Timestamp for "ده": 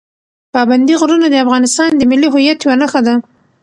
3.07-3.15